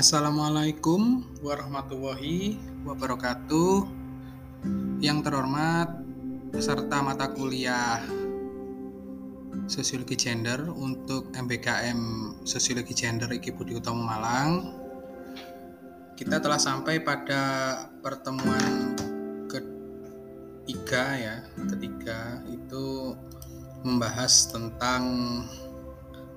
Assalamualaikum 0.00 1.28
warahmatullahi 1.44 2.56
wabarakatuh. 2.88 3.84
Yang 4.96 5.28
terhormat 5.28 5.92
peserta 6.48 7.04
mata 7.04 7.28
kuliah 7.28 8.00
Sosiologi 9.68 10.16
Gender 10.16 10.72
untuk 10.72 11.28
MBKM 11.36 12.00
Sosiologi 12.48 12.96
Gender 12.96 13.28
IKI 13.28 13.52
Budi 13.52 13.76
Utomo 13.76 14.00
Malang. 14.00 14.72
Kita 16.16 16.40
telah 16.40 16.56
sampai 16.56 17.04
pada 17.04 17.44
pertemuan 18.00 18.96
ketiga 19.52 21.04
ya, 21.12 21.36
ketiga 21.76 22.40
itu 22.48 23.12
membahas 23.84 24.48
tentang 24.48 25.04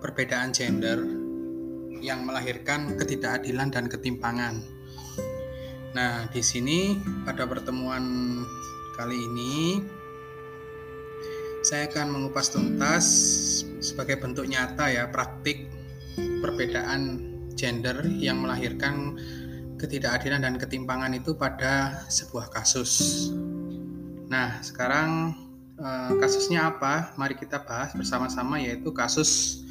perbedaan 0.04 0.52
gender 0.52 1.23
yang 2.04 2.28
melahirkan 2.28 3.00
ketidakadilan 3.00 3.72
dan 3.72 3.88
ketimpangan. 3.88 4.60
Nah, 5.96 6.28
di 6.28 6.44
sini 6.44 7.00
pada 7.24 7.48
pertemuan 7.48 8.04
kali 9.00 9.16
ini 9.16 9.80
saya 11.64 11.88
akan 11.88 12.12
mengupas 12.12 12.52
tuntas 12.52 13.06
sebagai 13.80 14.20
bentuk 14.20 14.52
nyata 14.52 14.92
ya 14.92 15.08
praktik 15.08 15.72
perbedaan 16.44 17.24
gender 17.56 18.04
yang 18.20 18.44
melahirkan 18.44 19.16
ketidakadilan 19.80 20.44
dan 20.44 20.56
ketimpangan 20.60 21.16
itu 21.16 21.32
pada 21.40 22.04
sebuah 22.12 22.52
kasus. 22.52 23.32
Nah, 24.28 24.60
sekarang 24.60 25.40
eh, 25.80 26.12
kasusnya 26.20 26.68
apa? 26.68 27.16
Mari 27.16 27.40
kita 27.40 27.64
bahas 27.64 27.96
bersama-sama 27.96 28.60
yaitu 28.60 28.92
kasus 28.92 29.64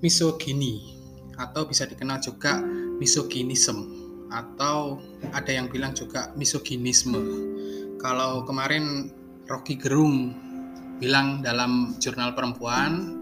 misogini 0.00 0.97
atau 1.38 1.64
bisa 1.64 1.86
dikenal 1.86 2.18
juga 2.18 2.58
misoginisme 2.98 3.86
atau 4.28 5.00
ada 5.32 5.48
yang 5.48 5.72
bilang 5.72 5.96
juga 5.96 6.34
misoginisme. 6.36 7.16
Kalau 7.96 8.44
kemarin 8.44 9.08
Rocky 9.48 9.80
Gerung 9.80 10.36
bilang 11.00 11.40
dalam 11.40 11.96
jurnal 11.96 12.34
perempuan 12.36 13.16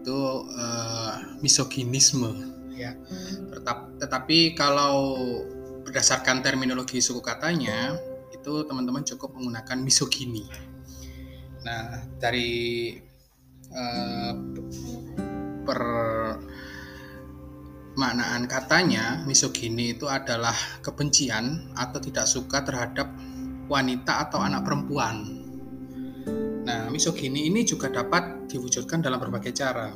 itu 0.00 0.46
uh, 0.46 1.40
misoginisme 1.42 2.30
ya. 2.76 2.94
Tetapi 4.00 4.54
kalau 4.54 5.18
berdasarkan 5.84 6.40
terminologi 6.40 7.02
suku 7.02 7.20
katanya 7.20 7.98
itu 8.30 8.64
teman-teman 8.64 9.04
cukup 9.04 9.36
menggunakan 9.36 9.82
misogini. 9.82 10.46
Nah, 11.60 12.08
dari 12.16 12.94
uh, 13.74 14.32
per 15.66 15.80
maknaan 17.98 18.46
katanya 18.46 19.22
misogini 19.26 19.98
itu 19.98 20.06
adalah 20.06 20.54
kebencian 20.84 21.74
atau 21.74 21.98
tidak 21.98 22.26
suka 22.30 22.62
terhadap 22.62 23.10
wanita 23.66 24.30
atau 24.30 24.38
anak 24.42 24.62
perempuan. 24.66 25.42
Nah, 26.66 26.86
misogini 26.92 27.50
ini 27.50 27.66
juga 27.66 27.90
dapat 27.90 28.46
diwujudkan 28.46 29.02
dalam 29.02 29.18
berbagai 29.18 29.50
cara, 29.56 29.90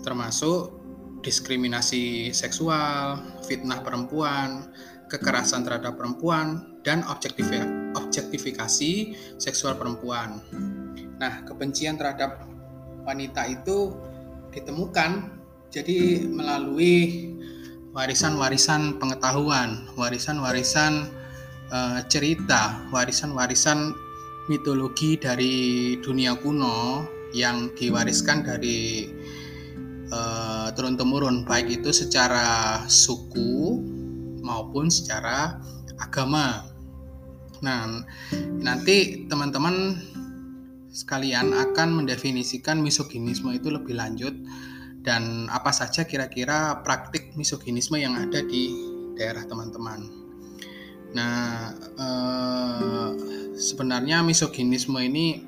termasuk 0.00 0.80
diskriminasi 1.20 2.32
seksual, 2.32 3.20
fitnah 3.44 3.84
perempuan, 3.84 4.72
kekerasan 5.12 5.68
terhadap 5.68 6.00
perempuan, 6.00 6.80
dan 6.80 7.04
objektifikasi 7.94 8.92
seksual 9.38 9.76
perempuan. 9.76 10.40
Nah, 11.20 11.44
kebencian 11.44 12.00
terhadap 12.00 12.42
wanita 13.06 13.46
itu 13.46 13.94
ditemukan 14.50 15.41
jadi 15.72 16.28
melalui 16.28 17.32
warisan-warisan 17.96 19.00
pengetahuan, 19.00 19.88
warisan-warisan 19.96 21.08
uh, 21.72 22.00
cerita, 22.12 22.84
warisan-warisan 22.92 23.96
mitologi 24.52 25.16
dari 25.16 25.96
dunia 26.04 26.36
kuno 26.36 27.08
yang 27.32 27.72
diwariskan 27.72 28.44
dari 28.44 29.08
uh, 30.12 30.68
turun-temurun, 30.76 31.48
baik 31.48 31.80
itu 31.80 31.88
secara 31.88 32.84
suku 32.84 33.80
maupun 34.44 34.92
secara 34.92 35.56
agama. 35.96 36.68
Nah, 37.64 38.04
nanti 38.60 39.24
teman-teman 39.24 39.96
sekalian 40.92 41.56
akan 41.56 42.04
mendefinisikan 42.04 42.76
misoginisme 42.84 43.48
itu 43.56 43.72
lebih 43.72 43.96
lanjut 43.96 44.36
dan 45.02 45.50
apa 45.50 45.74
saja 45.74 46.06
kira-kira 46.06 46.78
praktik 46.86 47.34
misoginisme 47.34 47.98
yang 47.98 48.14
ada 48.14 48.38
di 48.46 48.70
daerah 49.18 49.42
teman-teman. 49.42 50.00
Nah, 51.12 51.74
eh, 51.76 53.08
sebenarnya 53.58 54.22
misoginisme 54.24 54.96
ini 55.02 55.44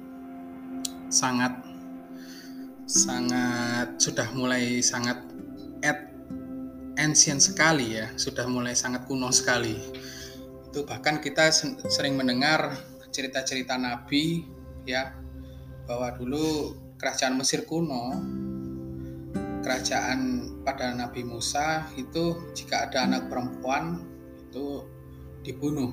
sangat 1.09 1.55
sangat 2.85 3.97
sudah 3.97 4.29
mulai 4.37 4.83
sangat 4.85 5.23
at 5.81 6.13
ancient 7.01 7.41
sekali 7.41 7.97
ya, 7.97 8.11
sudah 8.19 8.45
mulai 8.51 8.75
sangat 8.75 9.07
kuno 9.07 9.31
sekali. 9.31 9.79
Itu 10.69 10.83
bahkan 10.85 11.23
kita 11.23 11.49
sering 11.89 12.19
mendengar 12.19 12.75
cerita-cerita 13.15 13.79
nabi 13.79 14.43
ya 14.83 15.15
bahwa 15.87 16.11
dulu 16.19 16.75
kerajaan 16.99 17.39
Mesir 17.39 17.63
kuno 17.63 18.19
kerajaan 19.65 20.53
pada 20.61 20.93
Nabi 20.93 21.25
Musa 21.25 21.89
itu 21.97 22.53
jika 22.53 22.87
ada 22.87 23.09
anak 23.09 23.33
perempuan 23.33 24.05
itu 24.45 24.85
dibunuh. 25.41 25.91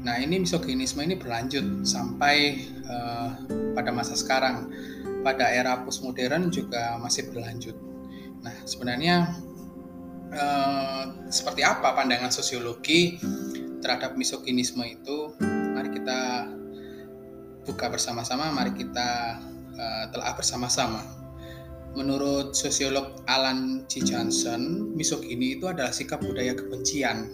Nah 0.00 0.16
ini 0.16 0.40
misoginisme 0.40 1.04
ini 1.04 1.18
berlanjut 1.18 1.84
sampai 1.84 2.62
uh, 2.86 3.28
pada 3.74 3.90
masa 3.92 4.14
sekarang. 4.16 4.70
Pada 5.20 5.52
era 5.52 5.84
postmodern 5.84 6.48
juga 6.48 6.96
masih 6.96 7.28
berlanjut. 7.28 7.76
Nah 8.40 8.56
sebenarnya 8.64 9.36
uh, 10.32 11.04
seperti 11.28 11.60
apa 11.60 11.92
pandangan 11.92 12.32
sosiologi 12.32 13.20
terhadap 13.84 14.16
misoginisme 14.16 14.80
itu? 14.88 15.36
Mari 15.76 15.92
kita 16.00 16.48
buka 17.68 17.92
bersama-sama. 17.92 18.48
Mari 18.48 18.72
kita 18.72 19.36
uh, 19.76 20.04
telah 20.08 20.32
bersama-sama. 20.32 21.04
Menurut 21.98 22.54
sosiolog 22.54 23.18
Alan 23.26 23.82
C. 23.90 23.98
Johnson, 24.06 24.94
misogini 24.94 25.58
itu 25.58 25.66
adalah 25.66 25.90
sikap 25.90 26.22
budaya 26.22 26.54
kebencian 26.54 27.26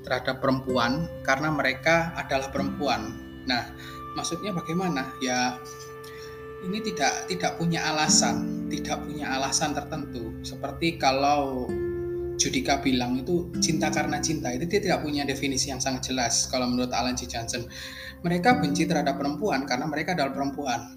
terhadap 0.00 0.40
perempuan 0.40 1.04
karena 1.26 1.52
mereka 1.52 2.16
adalah 2.16 2.48
perempuan. 2.48 3.12
Nah, 3.44 3.68
maksudnya 4.16 4.56
bagaimana? 4.56 5.12
Ya, 5.20 5.60
ini 6.64 6.80
tidak 6.80 7.28
tidak 7.28 7.60
punya 7.60 7.84
alasan, 7.84 8.68
tidak 8.72 9.04
punya 9.04 9.36
alasan 9.36 9.76
tertentu. 9.76 10.32
Seperti 10.40 10.96
kalau 10.96 11.68
Judika 12.38 12.78
bilang 12.78 13.18
itu 13.18 13.50
cinta 13.58 13.90
karena 13.90 14.22
cinta 14.22 14.54
itu 14.54 14.62
dia 14.70 14.78
tidak 14.78 15.02
punya 15.02 15.26
definisi 15.26 15.74
yang 15.74 15.82
sangat 15.82 16.14
jelas 16.14 16.46
kalau 16.46 16.70
menurut 16.70 16.94
Alan 16.94 17.18
C. 17.18 17.26
Johnson 17.26 17.66
mereka 18.22 18.62
benci 18.62 18.86
terhadap 18.86 19.18
perempuan 19.18 19.66
karena 19.66 19.90
mereka 19.90 20.14
adalah 20.14 20.30
perempuan 20.30 20.94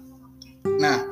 nah 0.78 1.02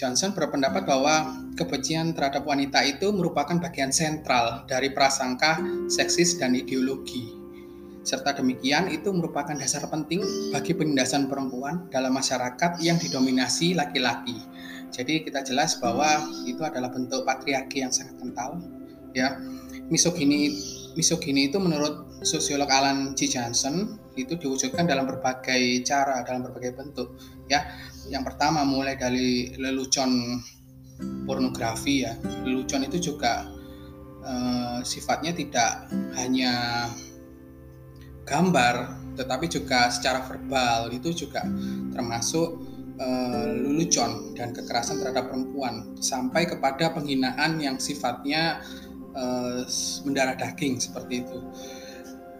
Johnson 0.00 0.32
berpendapat 0.32 0.88
bahwa 0.88 1.28
kebencian 1.60 2.16
terhadap 2.16 2.48
wanita 2.48 2.80
itu 2.88 3.12
merupakan 3.12 3.60
bagian 3.60 3.92
sentral 3.92 4.64
dari 4.64 4.88
prasangka 4.96 5.60
seksis 5.92 6.40
dan 6.40 6.56
ideologi. 6.56 7.36
Serta 8.00 8.32
demikian 8.32 8.88
itu 8.88 9.12
merupakan 9.12 9.52
dasar 9.52 9.84
penting 9.92 10.24
bagi 10.56 10.72
penindasan 10.72 11.28
perempuan 11.28 11.84
dalam 11.92 12.16
masyarakat 12.16 12.80
yang 12.80 12.96
didominasi 12.96 13.76
laki-laki. 13.76 14.40
Jadi 14.88 15.20
kita 15.20 15.44
jelas 15.44 15.76
bahwa 15.76 16.08
itu 16.48 16.64
adalah 16.64 16.88
bentuk 16.88 17.28
patriarki 17.28 17.84
yang 17.84 17.92
sangat 17.92 18.16
kental. 18.16 18.56
Ya, 19.12 19.36
misogini 19.92 20.48
misogini 20.96 21.52
itu 21.52 21.60
menurut 21.60 22.08
sosiolog 22.20 22.68
Alan 22.68 23.16
G. 23.16 23.26
Johnson 23.28 23.98
itu 24.16 24.36
diwujudkan 24.36 24.84
dalam 24.84 25.08
berbagai 25.08 25.80
cara, 25.86 26.20
dalam 26.22 26.44
berbagai 26.44 26.76
bentuk. 26.76 27.16
Ya, 27.48 27.66
yang 28.10 28.22
pertama 28.26 28.66
mulai 28.66 28.98
dari 28.98 29.54
lelucon 29.56 30.42
pornografi 31.24 32.04
ya 32.04 32.12
lelucon 32.44 32.84
itu 32.84 33.12
juga 33.12 33.48
uh, 34.24 34.78
sifatnya 34.84 35.32
tidak 35.32 35.88
hanya 36.16 36.86
gambar 38.28 39.00
tetapi 39.16 39.50
juga 39.50 39.90
secara 39.90 40.22
verbal 40.24 40.92
itu 40.94 41.26
juga 41.26 41.44
termasuk 41.92 42.48
uh, 43.00 43.46
lelucon 43.48 44.36
dan 44.38 44.54
kekerasan 44.54 45.02
terhadap 45.02 45.32
perempuan 45.32 45.98
sampai 45.98 46.46
kepada 46.46 46.94
penghinaan 46.94 47.58
yang 47.58 47.76
sifatnya 47.80 48.62
uh, 49.16 49.66
mendarah 50.06 50.36
daging 50.38 50.78
seperti 50.78 51.26
itu 51.26 51.38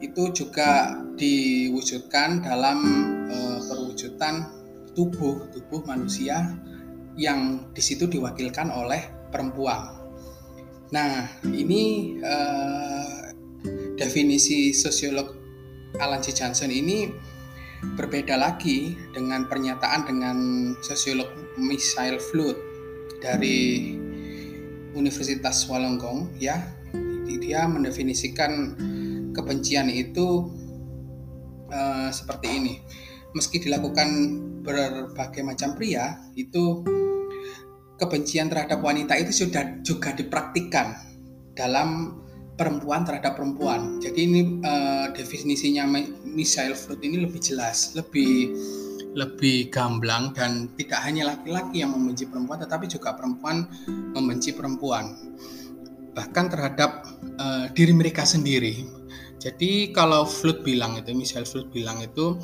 itu 0.01 0.33
juga 0.33 0.97
diwujudkan 1.15 2.41
dalam 2.41 2.79
uh, 3.29 3.61
perwujudan 3.69 4.49
tubuh 4.97 5.49
tubuh 5.53 5.85
manusia 5.87 6.57
yang 7.21 7.69
di 7.77 7.83
situ 7.85 8.09
diwakilkan 8.09 8.73
oleh 8.73 9.07
perempuan. 9.31 10.01
Nah, 10.91 11.31
ini 11.47 12.17
eh, 12.19 13.31
definisi 13.95 14.75
sosiolog 14.75 15.31
Alan 16.03 16.19
C. 16.19 16.35
Johnson 16.35 16.73
ini 16.75 17.07
berbeda 17.95 18.35
lagi 18.35 18.99
dengan 19.15 19.47
pernyataan 19.47 20.03
dengan 20.09 20.37
sosiolog 20.83 21.31
Michael 21.61 22.19
Flood 22.19 22.59
dari 23.23 23.95
Universitas 24.97 25.69
Wollongong 25.71 26.35
ya 26.41 26.59
dia 27.41 27.65
mendefinisikan 27.67 28.75
kebencian 29.41 29.89
itu 29.89 30.53
uh, 31.73 32.13
seperti 32.13 32.47
ini 32.53 32.75
meski 33.33 33.63
dilakukan 33.63 34.09
berbagai 34.61 35.41
macam 35.41 35.73
pria 35.79 36.21
itu 36.37 36.85
kebencian 37.97 38.49
terhadap 38.49 38.81
wanita 38.81 39.17
itu 39.17 39.45
sudah 39.45 39.81
juga 39.85 40.13
dipraktikkan 40.17 40.97
dalam 41.53 42.21
perempuan 42.57 43.09
terhadap 43.09 43.41
perempuan. 43.41 44.01
Jadi 44.05 44.21
ini 44.21 44.41
uh, 44.65 45.13
definisinya 45.17 45.89
Michelle 46.29 46.77
Fruit 46.77 47.01
ini 47.01 47.25
lebih 47.25 47.41
jelas, 47.41 47.97
lebih 47.97 48.53
lebih 49.17 49.73
gamblang 49.75 50.31
dan 50.37 50.71
tidak 50.79 51.01
hanya 51.03 51.35
laki-laki 51.35 51.83
yang 51.83 51.97
membenci 51.97 52.29
perempuan, 52.29 52.63
tetapi 52.63 52.87
juga 52.87 53.17
perempuan 53.17 53.67
membenci 54.15 54.55
perempuan, 54.55 55.17
bahkan 56.15 56.47
terhadap 56.47 57.09
uh, 57.41 57.67
diri 57.75 57.91
mereka 57.97 58.23
sendiri. 58.23 59.00
Jadi 59.41 59.89
kalau 59.97 60.29
Flood 60.29 60.61
bilang 60.61 61.01
itu, 61.01 61.17
Michelle 61.17 61.49
Flood 61.49 61.73
bilang 61.73 62.05
itu 62.05 62.37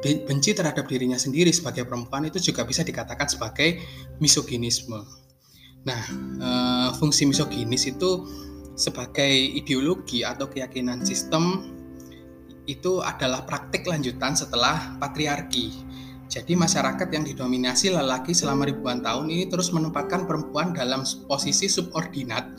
benci 0.00 0.54
terhadap 0.54 0.86
dirinya 0.86 1.18
sendiri 1.18 1.50
sebagai 1.50 1.82
perempuan 1.82 2.30
itu 2.30 2.38
juga 2.38 2.62
bisa 2.62 2.86
dikatakan 2.86 3.26
sebagai 3.26 3.82
misoginisme. 4.22 5.02
Nah, 5.82 6.02
uh, 6.38 6.88
fungsi 6.94 7.26
misoginis 7.26 7.90
itu 7.90 8.22
sebagai 8.78 9.26
ideologi 9.58 10.22
atau 10.22 10.46
keyakinan 10.46 11.02
sistem 11.02 11.74
itu 12.70 13.02
adalah 13.02 13.42
praktik 13.42 13.82
lanjutan 13.82 14.38
setelah 14.38 14.94
patriarki. 15.02 15.74
Jadi 16.26 16.58
masyarakat 16.58 17.06
yang 17.10 17.22
didominasi 17.22 17.94
lelaki 17.94 18.34
selama 18.34 18.66
ribuan 18.66 18.98
tahun 19.02 19.30
ini 19.30 19.46
terus 19.46 19.70
menempatkan 19.70 20.26
perempuan 20.26 20.74
dalam 20.74 21.06
posisi 21.30 21.70
subordinat 21.70 22.50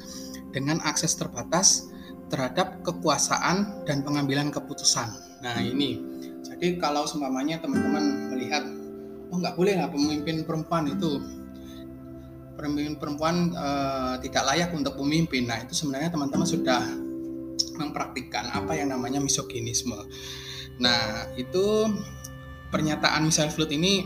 dengan 0.56 0.80
akses 0.88 1.20
terbatas 1.20 1.92
terhadap 2.28 2.84
kekuasaan 2.84 3.88
dan 3.88 4.04
pengambilan 4.04 4.52
keputusan. 4.52 5.08
Nah 5.44 5.58
ini, 5.64 6.02
jadi 6.44 6.76
kalau 6.82 7.08
seumpamanya 7.08 7.64
teman-teman 7.64 8.34
melihat, 8.34 8.64
oh 9.32 9.38
nggak 9.40 9.56
boleh 9.56 9.80
lah 9.80 9.88
pemimpin 9.88 10.44
perempuan 10.44 10.92
itu 10.92 11.20
pemimpin 12.58 12.98
perempuan 12.98 13.54
uh, 13.54 14.18
tidak 14.20 14.44
layak 14.50 14.70
untuk 14.74 14.98
pemimpin. 14.98 15.46
Nah, 15.46 15.62
itu 15.62 15.78
sebenarnya 15.78 16.10
teman-teman 16.10 16.50
sudah 16.50 16.82
mempraktikkan 17.78 18.50
apa 18.50 18.74
yang 18.74 18.90
namanya 18.90 19.22
misoginisme. 19.22 19.96
Nah, 20.82 21.30
itu 21.38 21.86
pernyataan 22.74 23.30
Michel 23.30 23.54
Flood 23.54 23.70
ini 23.70 24.04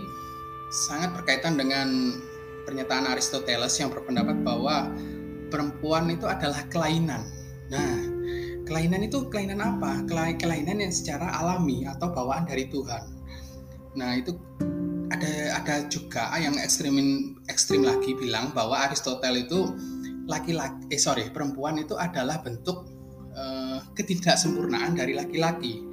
sangat 0.72 1.16
berkaitan 1.16 1.56
dengan 1.56 1.88
pernyataan 2.68 3.08
Aristoteles 3.10 3.74
yang 3.80 3.90
berpendapat 3.90 4.44
bahwa 4.44 4.92
perempuan 5.48 6.12
itu 6.12 6.28
adalah 6.28 6.68
kelainan. 6.68 7.24
Nah, 7.72 8.11
kelainan 8.72 9.04
itu 9.04 9.28
kelainan 9.28 9.60
apa? 9.60 10.08
Kelainan 10.08 10.80
yang 10.80 10.96
secara 10.96 11.28
alami 11.44 11.84
atau 11.84 12.08
bawaan 12.08 12.48
dari 12.48 12.72
Tuhan. 12.72 13.04
Nah, 14.00 14.16
itu 14.16 14.32
ada 15.12 15.60
ada 15.60 15.76
juga 15.92 16.32
yang 16.40 16.56
ekstrim 16.56 16.96
ekstrim 17.52 17.84
lagi 17.84 18.16
bilang 18.16 18.56
bahwa 18.56 18.80
Aristoteles 18.80 19.44
itu 19.52 19.76
laki-laki 20.24 20.88
eh 20.88 20.96
sorry 20.96 21.28
perempuan 21.36 21.76
itu 21.84 22.00
adalah 22.00 22.40
bentuk 22.40 22.88
uh, 23.36 23.84
ketidaksempurnaan 23.92 24.96
dari 24.96 25.12
laki-laki. 25.20 25.84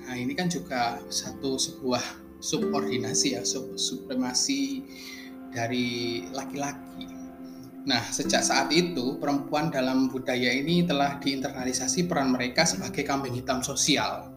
Nah 0.00 0.16
ini 0.16 0.32
kan 0.32 0.48
juga 0.48 0.96
satu 1.12 1.60
sebuah 1.60 2.00
subordinasi 2.40 3.36
ya 3.36 3.44
sub, 3.44 3.76
supremasi 3.76 4.80
dari 5.52 6.24
laki-laki. 6.32 7.13
Nah 7.84 8.00
sejak 8.08 8.40
saat 8.40 8.72
itu 8.72 9.20
perempuan 9.20 9.68
dalam 9.68 10.08
budaya 10.08 10.48
ini 10.52 10.88
telah 10.88 11.20
diinternalisasi 11.20 12.08
peran 12.08 12.32
mereka 12.32 12.64
sebagai 12.64 13.04
kambing 13.04 13.36
hitam 13.36 13.60
sosial. 13.60 14.32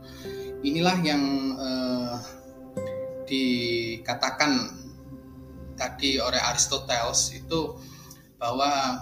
Inilah 0.67 0.97
yang 0.99 1.23
uh, 1.55 2.15
dikatakan 3.23 4.51
tadi 5.79 6.19
oleh 6.19 6.41
Aristoteles 6.43 7.31
itu 7.37 7.77
bahwa 8.35 8.99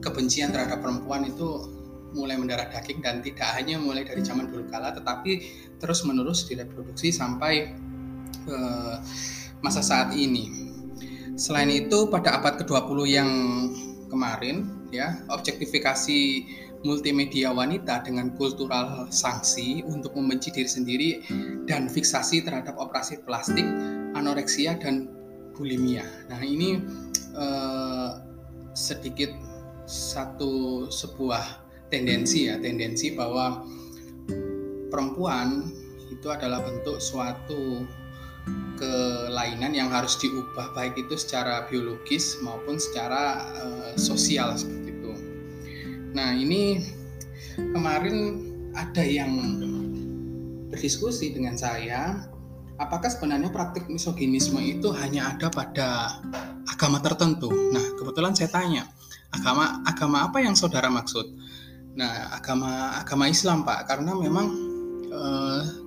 kebencian 0.00 0.48
terhadap 0.54 0.80
perempuan 0.80 1.26
itu 1.28 1.78
mulai 2.16 2.40
mendarah 2.40 2.72
daging 2.72 3.04
dan 3.04 3.20
tidak 3.20 3.52
hanya 3.52 3.76
mulai 3.76 4.00
dari 4.00 4.24
zaman 4.24 4.48
dulu 4.48 4.64
kala 4.72 4.96
tetapi 4.96 5.44
terus 5.76 6.08
menerus 6.08 6.48
direproduksi 6.48 7.12
sampai 7.12 7.76
uh, 8.48 8.96
masa 9.60 9.84
saat 9.84 10.16
ini. 10.16 10.67
Selain 11.38 11.70
itu 11.70 12.10
pada 12.10 12.42
abad 12.42 12.58
ke-20 12.58 12.98
yang 13.06 13.30
kemarin 14.10 14.74
ya 14.90 15.22
objektifikasi 15.30 16.42
multimedia 16.82 17.54
wanita 17.54 18.02
dengan 18.02 18.34
kultural 18.34 19.06
sanksi 19.14 19.86
untuk 19.86 20.18
membenci 20.18 20.50
diri 20.50 20.70
sendiri 20.70 21.10
dan 21.70 21.86
fiksasi 21.86 22.42
terhadap 22.42 22.74
operasi 22.74 23.22
plastik, 23.22 23.66
anoreksia 24.18 24.78
dan 24.82 25.06
bulimia. 25.54 26.02
Nah 26.26 26.42
ini 26.42 26.82
eh, 27.38 28.10
sedikit 28.74 29.30
satu 29.86 30.86
sebuah 30.90 31.66
tendensi 31.86 32.50
ya 32.50 32.58
tendensi 32.58 33.14
bahwa 33.14 33.62
perempuan 34.90 35.70
itu 36.10 36.28
adalah 36.28 36.66
bentuk 36.66 36.98
suatu 36.98 37.86
kelainan 38.78 39.74
yang 39.74 39.90
harus 39.90 40.14
diubah 40.22 40.70
baik 40.70 40.94
itu 40.94 41.18
secara 41.18 41.66
biologis 41.66 42.38
maupun 42.40 42.78
secara 42.78 43.42
uh, 43.58 43.92
sosial 43.98 44.54
seperti 44.54 44.94
itu. 44.94 45.12
Nah 46.14 46.30
ini 46.30 46.86
kemarin 47.58 48.46
ada 48.78 49.02
yang 49.02 49.34
berdiskusi 50.70 51.34
dengan 51.34 51.58
saya, 51.58 52.30
apakah 52.78 53.10
sebenarnya 53.10 53.50
praktik 53.50 53.90
misoginisme 53.90 54.62
itu 54.62 54.94
hanya 54.94 55.34
ada 55.34 55.50
pada 55.50 56.22
agama 56.70 57.02
tertentu? 57.02 57.50
Nah 57.50 57.82
kebetulan 57.98 58.38
saya 58.38 58.46
tanya, 58.54 58.86
agama 59.34 59.82
agama 59.82 60.30
apa 60.30 60.38
yang 60.38 60.54
saudara 60.54 60.86
maksud? 60.86 61.26
Nah 61.98 62.30
agama 62.30 62.94
agama 63.02 63.26
Islam 63.26 63.66
pak, 63.66 63.90
karena 63.90 64.14
memang 64.14 64.67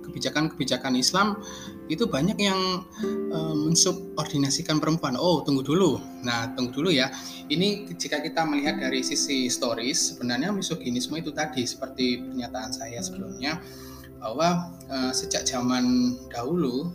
kebijakan-kebijakan 0.06 0.94
Islam 0.98 1.40
itu 1.88 2.04
banyak 2.04 2.38
yang 2.38 2.84
uh, 3.32 3.56
mensubordinasikan 3.56 4.78
perempuan. 4.78 5.16
Oh, 5.16 5.40
tunggu 5.40 5.64
dulu. 5.64 5.98
Nah, 6.22 6.52
tunggu 6.52 6.70
dulu 6.82 6.90
ya. 6.92 7.08
Ini 7.48 7.88
jika 7.96 8.20
kita 8.20 8.44
melihat 8.44 8.78
dari 8.78 9.00
sisi 9.00 9.48
historis, 9.48 10.12
sebenarnya 10.12 10.52
misoginisme 10.52 11.16
itu 11.16 11.32
tadi 11.32 11.64
seperti 11.64 12.22
pernyataan 12.22 12.70
saya 12.72 13.00
sebelumnya 13.00 13.60
bahwa 14.22 14.70
uh, 14.86 15.12
sejak 15.12 15.42
zaman 15.48 16.14
dahulu 16.30 16.94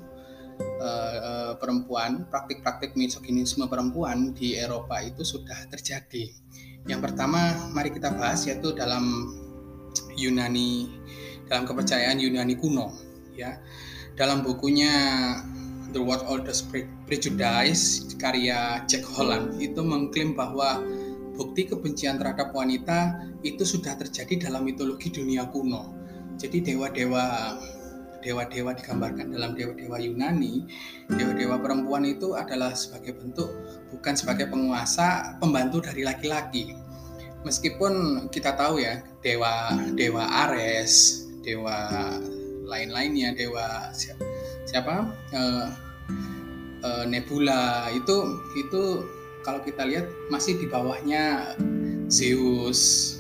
uh, 0.79 1.53
perempuan, 1.60 2.24
praktik-praktik 2.31 2.96
misoginisme 2.96 3.67
perempuan 3.67 4.31
di 4.31 4.55
Eropa 4.55 5.03
itu 5.03 5.27
sudah 5.27 5.67
terjadi. 5.67 6.31
Yang 6.88 7.12
pertama, 7.12 7.67
mari 7.75 7.91
kita 7.91 8.15
bahas 8.15 8.48
yaitu 8.48 8.72
dalam 8.72 9.36
Yunani 10.15 10.88
dalam 11.47 11.63
kepercayaan 11.65 12.19
Yunani 12.19 12.55
kuno 12.59 12.93
ya. 13.35 13.57
Dalam 14.17 14.41
bukunya 14.41 14.91
The 15.93 16.01
World 16.01 16.27
Oldest 16.27 16.67
Prejudice 17.07 18.11
karya 18.19 18.83
Jack 18.89 19.07
Holland 19.07 19.61
itu 19.61 19.79
mengklaim 19.79 20.35
bahwa 20.35 20.83
bukti 21.37 21.69
kebencian 21.69 22.17
terhadap 22.17 22.51
wanita 22.51 23.29
itu 23.45 23.61
sudah 23.61 23.93
terjadi 23.95 24.49
dalam 24.49 24.65
mitologi 24.65 25.13
dunia 25.13 25.47
kuno. 25.47 25.93
Jadi 26.37 26.65
dewa-dewa 26.65 27.55
dewa-dewa 28.17 28.73
digambarkan 28.73 29.29
dalam 29.29 29.53
dewa-dewa 29.53 30.01
Yunani 30.01 30.65
dewa-dewa 31.13 31.61
perempuan 31.61 32.03
itu 32.03 32.33
adalah 32.33 32.73
sebagai 32.73 33.13
bentuk 33.13 33.47
bukan 33.93 34.17
sebagai 34.17 34.49
penguasa 34.49 35.37
pembantu 35.37 35.85
dari 35.85 36.01
laki-laki. 36.01 36.73
Meskipun 37.45 38.25
kita 38.33 38.57
tahu 38.57 38.81
ya 38.81 39.05
dewa 39.21 39.71
dewa 39.93 40.25
Ares 40.49 41.26
dewa 41.47 41.87
lain-lainnya 42.67 43.31
dewa 43.31 43.95
siapa? 44.67 45.15
Uh, 45.31 45.71
uh, 46.83 47.05
Nebula. 47.07 47.87
Itu 47.95 48.43
itu 48.59 49.07
kalau 49.47 49.63
kita 49.63 49.87
lihat 49.87 50.11
masih 50.27 50.59
di 50.59 50.67
bawahnya 50.67 51.55
Zeus, 52.11 53.15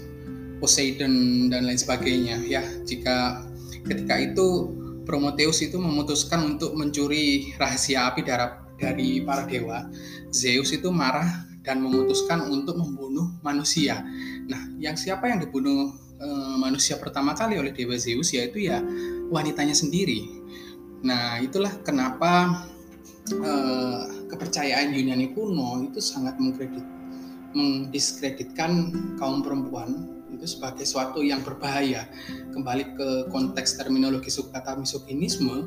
Poseidon 0.59 1.47
dan 1.47 1.63
lain 1.63 1.79
sebagainya 1.79 2.43
ya. 2.43 2.63
Jika 2.83 3.47
ketika 3.87 4.19
itu 4.19 4.75
Prometheus 5.07 5.63
itu 5.63 5.79
memutuskan 5.79 6.59
untuk 6.59 6.75
mencuri 6.75 7.55
rahasia 7.55 8.11
api 8.11 8.27
dari 8.75 9.23
para 9.23 9.47
dewa 9.47 9.87
Zeus 10.35 10.75
itu 10.75 10.91
marah 10.91 11.47
dan 11.63 11.79
memutuskan 11.79 12.43
untuk 12.51 12.75
membunuh 12.75 13.31
manusia. 13.39 14.03
Nah 14.51 14.67
yang 14.83 14.99
siapa 14.99 15.31
yang 15.31 15.39
dibunuh 15.39 15.95
uh, 16.21 16.55
manusia 16.57 16.97
pertama 16.97 17.33
kali 17.37 17.57
oleh 17.57 17.73
dewa 17.73 17.97
Zeus 17.97 18.33
yaitu 18.33 18.65
ya 18.67 18.81
wanitanya 19.29 19.73
sendiri. 19.73 20.29
Nah 21.05 21.37
itulah 21.41 21.71
kenapa 21.85 22.65
uh, 23.37 24.01
kepercayaan 24.27 24.93
Yunani 24.93 25.31
kuno 25.33 25.87
itu 25.87 26.01
sangat 26.01 26.37
mengkredit, 26.41 26.83
mendiskreditkan 27.53 28.91
kaum 29.17 29.41
perempuan 29.45 30.17
itu 30.33 30.45
sebagai 30.45 30.83
suatu 30.83 31.23
yang 31.23 31.41
berbahaya. 31.41 32.05
Kembali 32.51 32.83
ke 32.97 33.09
konteks 33.31 33.79
terminologi 33.79 34.29
kata 34.29 34.75
misoginisme, 34.75 35.65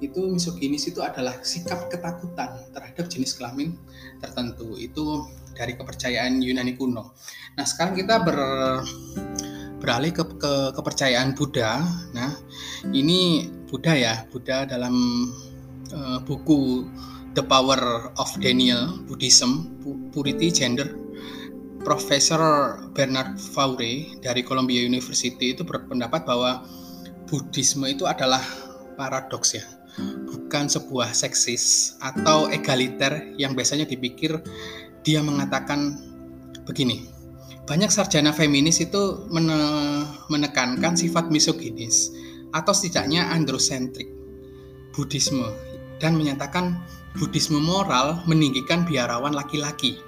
itu 0.00 0.20
misoginis 0.32 0.88
itu 0.88 1.04
adalah 1.04 1.38
sikap 1.44 1.92
ketakutan 1.92 2.68
terhadap 2.72 3.06
jenis 3.06 3.36
kelamin 3.36 3.76
tertentu. 4.18 4.74
Itu 4.76 5.28
dari 5.54 5.76
kepercayaan 5.76 6.40
Yunani 6.40 6.74
kuno. 6.74 7.12
Nah, 7.54 7.64
sekarang 7.68 7.94
kita 7.94 8.24
ber 8.24 8.38
beralih 9.80 10.12
ke, 10.12 10.22
ke 10.36 10.52
kepercayaan 10.76 11.32
Buddha. 11.32 11.80
Nah, 12.12 12.36
ini 12.92 13.48
Buddha 13.66 13.96
ya, 13.96 14.14
Buddha 14.28 14.68
dalam 14.68 14.94
uh, 15.96 16.20
buku 16.22 16.86
The 17.32 17.42
Power 17.42 18.12
of 18.20 18.30
Daniel 18.38 19.00
Buddhism, 19.08 19.80
Purity 20.12 20.52
Gender 20.52 20.92
Profesor 21.80 22.76
Bernard 22.92 23.40
Faure 23.40 24.20
dari 24.20 24.44
Columbia 24.44 24.84
University 24.84 25.56
itu 25.56 25.64
berpendapat 25.64 26.28
bahwa 26.28 26.68
Buddhisme 27.24 27.88
itu 27.88 28.04
adalah 28.04 28.42
paradoks 29.00 29.56
ya, 29.56 29.64
bukan 30.28 30.68
sebuah 30.68 31.14
seksis 31.16 31.96
atau 32.04 32.52
egaliter 32.52 33.32
yang 33.40 33.56
biasanya 33.56 33.88
dipikir 33.88 34.44
dia 35.00 35.24
mengatakan 35.24 35.96
begini. 36.68 37.09
Banyak 37.70 37.86
sarjana 37.94 38.34
feminis 38.34 38.82
itu 38.82 39.30
menekankan 40.26 40.98
sifat 40.98 41.30
misoginis 41.30 42.10
atau 42.50 42.74
setidaknya 42.74 43.30
androsentrik 43.30 44.10
Buddhisme 44.90 45.46
dan 46.02 46.18
menyatakan 46.18 46.82
Buddhisme 47.14 47.62
moral 47.62 48.26
meninggikan 48.26 48.82
biarawan 48.82 49.30
laki-laki 49.30 50.02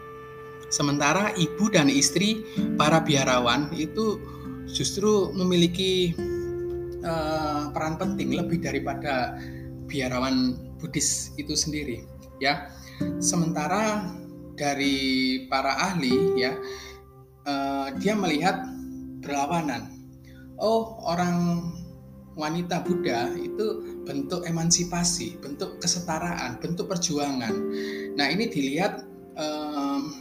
Sementara 0.73 1.37
ibu 1.37 1.69
dan 1.69 1.93
istri 1.93 2.49
para 2.81 3.05
biarawan 3.05 3.69
itu 3.77 4.17
justru 4.65 5.29
memiliki 5.37 6.17
uh, 7.05 7.69
peran 7.77 8.01
penting 8.01 8.33
lebih 8.33 8.65
daripada 8.65 9.37
biarawan 9.85 10.57
Buddhis 10.81 11.37
itu 11.37 11.53
sendiri, 11.53 12.09
ya. 12.41 12.73
Sementara 13.21 14.17
dari 14.57 15.45
para 15.53 15.77
ahli, 15.93 16.41
ya, 16.41 16.57
uh, 17.47 17.89
dia 17.99 18.15
melihat 18.15 18.67
berlawanan. 19.23 19.91
Oh, 20.59 20.99
orang 21.03 21.71
wanita 22.39 22.81
Buddha 22.87 23.35
itu 23.37 24.01
bentuk 24.09 24.47
emansipasi, 24.49 25.37
bentuk 25.43 25.79
kesetaraan, 25.83 26.57
bentuk 26.63 26.89
perjuangan. 26.89 27.53
Nah, 28.17 28.27
ini 28.31 28.49
dilihat 28.49 29.05
um, 29.37 30.17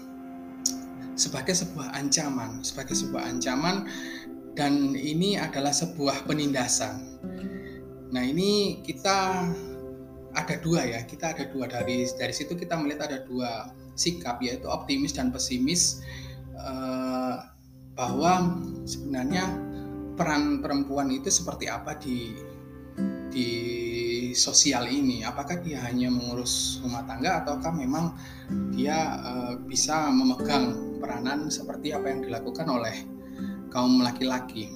sebagai 1.16 1.56
sebuah 1.56 1.94
ancaman, 1.96 2.66
sebagai 2.66 2.98
sebuah 2.98 3.24
ancaman 3.32 3.88
dan 4.58 4.98
ini 4.98 5.40
adalah 5.40 5.72
sebuah 5.72 6.28
penindasan. 6.28 7.00
Nah, 8.12 8.24
ini 8.26 8.84
kita 8.84 9.48
ada 10.32 10.56
dua 10.60 10.84
ya, 10.84 11.00
kita 11.08 11.32
ada 11.36 11.48
dua 11.48 11.68
dari 11.68 12.08
dari 12.20 12.34
situ 12.36 12.56
kita 12.56 12.76
melihat 12.76 13.08
ada 13.08 13.24
dua 13.24 13.72
sikap 13.96 14.40
yaitu 14.40 14.68
optimis 14.68 15.12
dan 15.16 15.32
pesimis 15.32 16.00
eh, 16.62 17.36
bahwa 17.96 18.34
sebenarnya 18.88 19.46
peran 20.16 20.62
perempuan 20.62 21.10
itu 21.12 21.28
seperti 21.34 21.68
apa 21.68 21.98
di 21.98 22.36
di 23.32 23.50
sosial 24.36 24.88
ini? 24.88 25.24
Apakah 25.24 25.64
dia 25.64 25.80
hanya 25.88 26.12
mengurus 26.12 26.84
rumah 26.84 27.04
tangga 27.08 27.44
ataukah 27.44 27.72
memang 27.72 28.16
dia 28.76 29.18
uh, 29.24 29.54
bisa 29.56 30.12
memegang 30.12 31.00
peranan 31.00 31.48
seperti 31.48 31.96
apa 31.96 32.12
yang 32.12 32.22
dilakukan 32.28 32.68
oleh 32.68 32.96
kaum 33.72 34.04
laki-laki? 34.04 34.68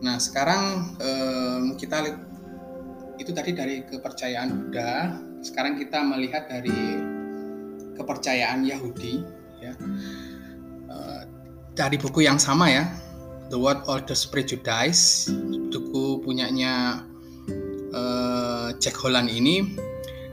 Nah 0.00 0.16
sekarang 0.16 0.96
uh, 0.96 1.60
kita 1.76 2.08
itu 3.20 3.30
tadi 3.34 3.52
dari 3.52 3.84
kepercayaan 3.84 4.48
Buddha. 4.48 5.20
Sekarang 5.44 5.78
kita 5.78 6.02
melihat 6.02 6.50
dari 6.50 6.98
kepercayaan 7.94 8.66
Yahudi 8.66 9.22
ya 9.58 9.74
dari 11.78 11.94
buku 11.94 12.26
yang 12.26 12.42
sama 12.42 12.66
ya 12.66 12.90
The 13.54 13.56
World 13.56 13.86
Orders 13.86 14.26
Prejudice 14.26 15.30
buku 15.70 16.18
punyanya 16.26 17.06
uh, 17.94 18.74
Jack 18.82 18.98
Holland 18.98 19.30
ini 19.30 19.62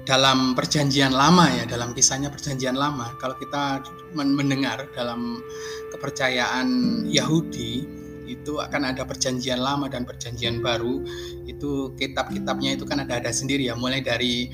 dalam 0.10 0.58
perjanjian 0.58 1.14
lama 1.14 1.46
ya 1.54 1.70
dalam 1.70 1.94
kisahnya 1.94 2.34
perjanjian 2.34 2.74
lama 2.74 3.14
kalau 3.22 3.38
kita 3.38 3.86
mendengar 4.18 4.90
dalam 4.98 5.46
kepercayaan 5.94 6.68
Yahudi 7.06 7.86
itu 8.26 8.58
akan 8.58 8.90
ada 8.90 9.06
perjanjian 9.06 9.62
lama 9.62 9.86
dan 9.86 10.02
perjanjian 10.02 10.58
baru. 10.58 11.06
Itu 11.46 11.94
kitab-kitabnya 11.94 12.74
itu 12.74 12.82
kan 12.90 13.06
ada 13.06 13.22
ada 13.22 13.30
sendiri 13.30 13.70
ya 13.70 13.78
mulai 13.78 14.02
dari 14.02 14.50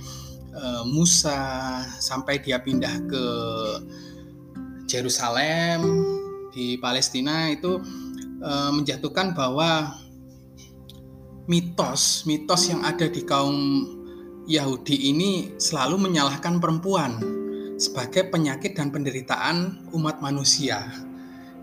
uh, 0.52 0.84
Musa 0.84 1.40
sampai 2.04 2.44
dia 2.44 2.60
pindah 2.60 2.96
ke 3.08 3.26
Jerusalem 4.92 5.88
di 6.52 6.76
Palestina 6.78 7.48
itu 7.50 7.80
uh, 8.44 8.72
menjatuhkan 8.76 9.34
bahwa 9.34 9.96
mitos 11.50 12.24
mitos 12.30 12.70
yang 12.70 12.86
ada 12.86 13.10
di 13.10 13.26
kaum 13.26 13.58
Yahudi 14.46 15.12
ini 15.12 15.56
selalu 15.58 16.12
menyalahkan 16.12 16.60
perempuan 16.60 17.18
sebagai 17.82 18.30
penyakit 18.30 18.78
dan 18.78 18.94
penderitaan 18.94 19.90
umat 19.94 20.22
manusia. 20.22 20.86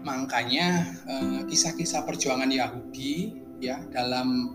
Makanya 0.03 0.67
eh, 1.07 1.41
kisah-kisah 1.47 2.03
perjuangan 2.07 2.51
Yahudi 2.51 3.35
ya 3.63 3.83
dalam 3.91 4.55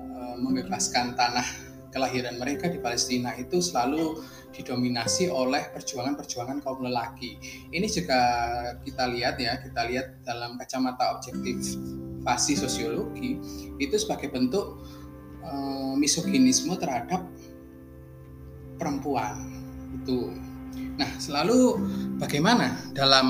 eh, 0.00 0.36
membebaskan 0.38 1.14
tanah 1.18 1.46
kelahiran 1.94 2.34
mereka 2.42 2.66
di 2.66 2.82
Palestina 2.82 3.30
itu 3.38 3.62
selalu 3.62 4.18
didominasi 4.50 5.30
oleh 5.30 5.70
perjuangan-perjuangan 5.70 6.58
kaum 6.62 6.82
lelaki. 6.82 7.38
Ini 7.70 7.86
juga 7.86 8.20
kita 8.82 9.06
lihat 9.14 9.38
ya, 9.38 9.62
kita 9.62 9.80
lihat 9.86 10.26
dalam 10.26 10.58
kacamata 10.58 11.14
objektif 11.14 11.78
fasi 12.26 12.58
sosiologi 12.58 13.38
itu 13.78 13.94
sebagai 13.94 14.32
bentuk 14.34 14.82
uh, 15.44 15.94
misoginisme 15.94 16.74
terhadap 16.74 17.22
perempuan 18.78 19.38
itu. 19.94 20.34
Nah, 20.98 21.10
selalu 21.18 21.78
bagaimana 22.18 22.74
dalam 22.94 23.28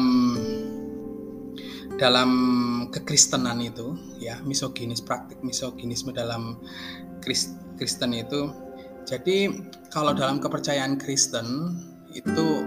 dalam 1.94 2.30
kekristenan 2.90 3.62
itu 3.62 3.94
ya 4.18 4.42
misoginis 4.42 4.98
praktik 4.98 5.38
misoginisme 5.46 6.10
dalam 6.10 6.58
Kristen 7.76 8.14
itu 8.14 8.64
jadi 9.04 9.52
kalau 9.92 10.16
dalam 10.16 10.40
kepercayaan 10.40 10.96
Kristen 10.96 11.76
itu 12.16 12.64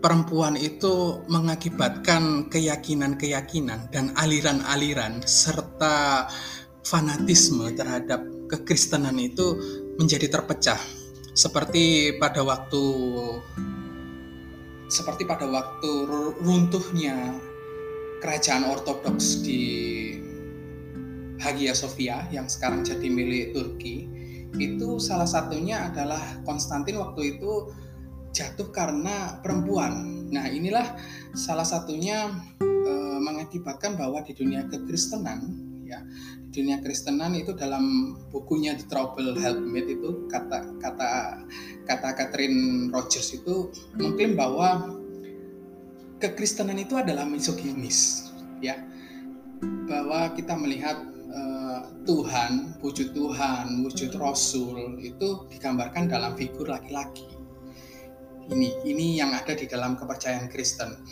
perempuan 0.00 0.56
itu 0.56 1.20
mengakibatkan 1.28 2.48
keyakinan-keyakinan 2.48 3.92
dan 3.92 4.16
aliran-aliran 4.16 5.20
serta 5.26 6.24
fanatisme 6.86 7.68
terhadap 7.76 8.22
kekristenan 8.48 9.18
itu 9.20 9.58
menjadi 10.00 10.30
terpecah. 10.30 10.78
Seperti 11.36 12.16
pada 12.16 12.40
waktu 12.40 12.84
seperti 14.88 15.26
pada 15.26 15.44
waktu 15.50 15.90
runtuhnya 16.40 17.36
kerajaan 18.22 18.70
ortodoks 18.72 19.44
di 19.44 19.62
Hagia 21.36 21.76
Sophia 21.76 22.24
yang 22.32 22.48
sekarang 22.48 22.80
jadi 22.80 23.06
milik 23.08 23.52
Turki 23.52 24.08
itu 24.56 24.96
salah 24.96 25.28
satunya 25.28 25.88
adalah 25.92 26.40
Konstantin 26.48 26.96
waktu 26.96 27.36
itu 27.36 27.72
jatuh 28.32 28.68
karena 28.72 29.40
perempuan. 29.40 30.28
Nah, 30.28 30.48
inilah 30.48 30.96
salah 31.32 31.64
satunya 31.64 32.28
e, 32.60 32.92
mengakibatkan 33.20 33.96
bahwa 33.96 34.20
di 34.24 34.36
dunia 34.36 34.68
kekristenan 34.68 35.56
ya, 35.88 36.04
di 36.48 36.60
dunia 36.60 36.80
kristenan 36.84 37.32
itu 37.32 37.56
dalam 37.56 38.16
bukunya 38.28 38.76
The 38.76 38.86
Trouble 38.88 39.36
Helpmate 39.40 39.96
itu 39.96 40.28
kata 40.28 40.76
kata 40.80 41.08
kata 41.88 42.08
Catherine 42.12 42.92
Rogers 42.92 43.32
itu 43.36 43.72
mengklaim 43.96 44.36
bahwa 44.36 45.00
kekristenan 46.20 46.76
itu 46.76 46.96
adalah 46.96 47.24
misoginis 47.24 48.28
ya. 48.60 48.76
Bahwa 49.88 50.36
kita 50.36 50.52
melihat 50.58 51.15
uh, 51.36 51.80
Tuhan, 52.08 52.80
wujud 52.80 53.12
Tuhan, 53.12 53.84
wujud 53.84 54.16
Rasul 54.16 54.96
itu 55.04 55.44
digambarkan 55.52 56.08
dalam 56.08 56.32
figur 56.34 56.72
laki-laki 56.72 57.36
ini 58.50 58.70
ini 58.86 59.18
yang 59.18 59.34
ada 59.34 59.54
di 59.54 59.66
dalam 59.66 59.98
kepercayaan 59.98 60.46
Kristen 60.50 61.02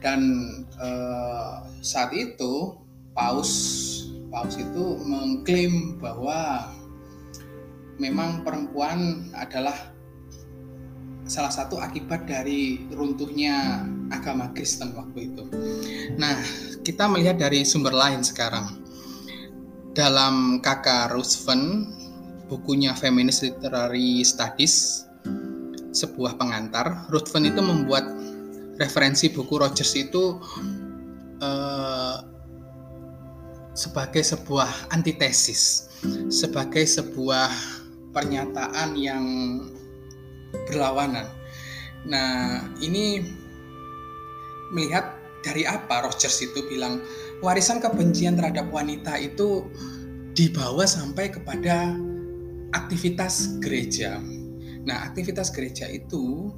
dan 0.00 0.20
uh, 0.80 1.68
saat 1.84 2.14
itu 2.16 2.76
paus 3.12 3.52
paus 4.32 4.56
itu 4.56 4.84
mengklaim 5.04 6.00
bahwa 6.00 6.70
memang 7.98 8.46
perempuan 8.46 9.28
adalah 9.34 9.74
salah 11.28 11.52
satu 11.52 11.76
akibat 11.76 12.24
dari 12.24 12.88
runtuhnya 12.88 13.84
agama 14.08 14.48
Kristen 14.56 14.96
waktu 14.96 15.28
itu. 15.28 15.44
Nah, 16.16 16.40
kita 16.80 17.04
melihat 17.04 17.36
dari 17.36 17.68
sumber 17.68 17.92
lain 17.92 18.24
sekarang. 18.24 18.80
Dalam 19.98 20.62
kakak 20.62 21.10
Roosevelt, 21.10 21.90
bukunya 22.46 22.94
Feminist 22.94 23.42
Literary 23.42 24.22
Studies, 24.22 25.02
sebuah 25.90 26.38
pengantar, 26.38 27.10
Roosevelt 27.10 27.50
itu 27.50 27.58
membuat 27.58 28.06
referensi 28.78 29.26
buku 29.26 29.58
Rogers 29.58 29.98
itu 29.98 30.38
uh, 31.42 32.22
sebagai 33.74 34.22
sebuah 34.22 34.94
antitesis, 34.94 35.90
sebagai 36.30 36.86
sebuah 36.86 37.50
pernyataan 38.14 38.94
yang 38.94 39.26
berlawanan. 40.70 41.26
Nah, 42.06 42.62
ini 42.78 43.26
melihat 44.70 45.18
dari 45.42 45.66
apa 45.66 46.06
Rogers 46.06 46.38
itu 46.38 46.62
bilang 46.70 47.02
warisan 47.44 47.78
kebencian 47.78 48.34
terhadap 48.34 48.70
wanita 48.70 49.14
itu 49.18 49.66
dibawa 50.34 50.86
sampai 50.86 51.30
kepada 51.30 51.94
aktivitas 52.74 53.58
gereja. 53.62 54.18
Nah, 54.84 55.08
aktivitas 55.10 55.50
gereja 55.52 55.88
itu 55.90 56.52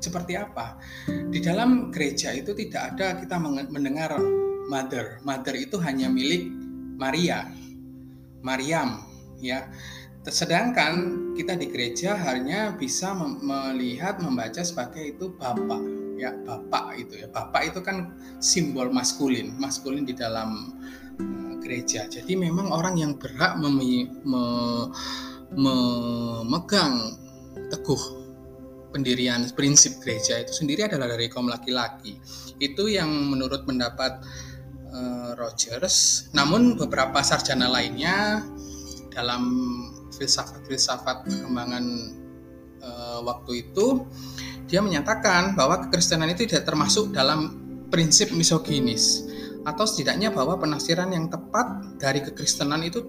seperti 0.00 0.36
apa? 0.38 0.80
Di 1.06 1.44
dalam 1.44 1.92
gereja 1.92 2.32
itu 2.32 2.56
tidak 2.56 2.96
ada 2.96 3.20
kita 3.20 3.36
mendengar 3.68 4.16
mother. 4.70 5.20
Mother 5.26 5.54
itu 5.58 5.76
hanya 5.82 6.08
milik 6.08 6.48
Maria, 6.96 7.48
Maryam, 8.40 9.04
ya. 9.40 9.68
Sedangkan 10.28 11.16
kita 11.32 11.56
di 11.56 11.72
gereja 11.72 12.12
hanya 12.12 12.76
bisa 12.76 13.16
melihat 13.16 14.20
membaca 14.20 14.60
sebagai 14.60 15.16
itu 15.16 15.32
bapak, 15.32 15.80
ya 16.20 16.36
bapak 16.36 17.00
itu 17.00 17.24
ya. 17.24 17.26
Bapak 17.32 17.72
itu 17.72 17.80
kan 17.80 18.12
simbol 18.36 18.92
maskulin, 18.92 19.56
maskulin 19.56 20.04
di 20.04 20.12
dalam 20.12 20.76
uh, 21.16 21.54
gereja. 21.64 22.04
Jadi 22.04 22.36
memang 22.36 22.68
orang 22.68 23.00
yang 23.00 23.16
berhak 23.16 23.56
mem 23.56 23.80
me 24.28 24.44
memegang 25.50 27.18
teguh 27.74 28.20
pendirian 28.94 29.42
prinsip 29.54 29.98
gereja 30.02 30.38
itu 30.38 30.54
sendiri 30.54 30.86
adalah 30.86 31.10
dari 31.10 31.26
kaum 31.30 31.50
laki-laki. 31.50 32.18
Itu 32.62 32.86
yang 32.90 33.08
menurut 33.30 33.66
pendapat 33.66 34.22
uh, 34.90 35.32
Rogers. 35.38 36.28
Namun 36.34 36.78
beberapa 36.78 37.22
sarjana 37.22 37.70
lainnya 37.70 38.44
dalam 39.10 39.42
filsafat-filsafat 40.14 41.26
perkembangan 41.26 41.84
uh, 42.82 43.18
waktu 43.24 43.70
itu 43.70 44.06
dia 44.70 44.78
menyatakan 44.78 45.58
bahwa 45.58 45.82
kekristenan 45.86 46.30
itu 46.30 46.46
tidak 46.46 46.70
termasuk 46.70 47.10
dalam 47.10 47.58
prinsip 47.90 48.30
misoginis 48.30 49.26
atau 49.66 49.84
setidaknya 49.84 50.30
bahwa 50.30 50.56
penafsiran 50.56 51.10
yang 51.10 51.26
tepat 51.26 51.98
dari 51.98 52.22
kekristenan 52.22 52.80
itu 52.86 53.02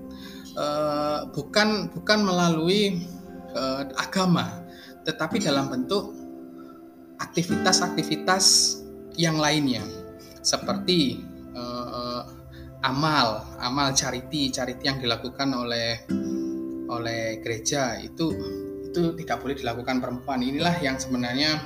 uh, 0.58 1.30
bukan 1.32 1.94
bukan 1.94 2.20
melalui 2.26 3.06
uh, 3.54 3.86
agama 3.96 4.66
tetapi 5.06 5.38
dalam 5.38 5.70
bentuk 5.70 6.18
aktivitas-aktivitas 7.22 8.78
yang 9.18 9.38
lainnya. 9.38 9.86
Seperti 10.42 11.22
uh, 11.54 12.26
amal 12.82 13.46
amal 13.62 13.94
charity 13.94 14.50
charity 14.50 14.90
yang 14.90 14.98
dilakukan 14.98 15.54
oleh 15.54 16.02
oleh 16.90 17.40
gereja 17.40 18.02
itu 18.02 18.34
itu 18.92 19.16
tidak 19.24 19.40
boleh 19.40 19.56
dilakukan 19.56 20.04
perempuan. 20.04 20.44
Inilah 20.44 20.76
yang 20.84 21.00
sebenarnya 21.00 21.64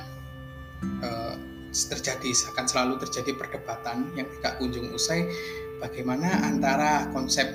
uh, 1.01 1.35
terjadi 1.73 2.29
akan 2.53 2.65
selalu 2.69 3.01
terjadi 3.01 3.33
perdebatan 3.33 4.13
yang 4.13 4.29
tidak 4.39 4.61
kunjung 4.61 4.93
usai. 4.93 5.25
Bagaimana 5.81 6.45
antara 6.45 7.09
konsep 7.11 7.51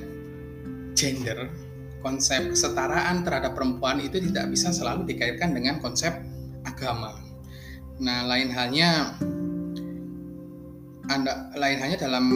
gender 0.98 1.48
konsep 2.00 2.52
kesetaraan 2.52 3.22
terhadap 3.22 3.52
perempuan 3.54 4.00
itu 4.00 4.20
tidak 4.20 4.52
bisa 4.52 4.72
selalu 4.72 5.04
dikaitkan 5.08 5.52
dengan 5.52 5.78
konsep 5.78 6.12
agama. 6.64 7.16
Nah 8.00 8.24
lain 8.24 8.48
halnya 8.48 9.16
anda 11.12 11.52
lain 11.56 11.78
halnya 11.80 11.98
dalam 12.00 12.26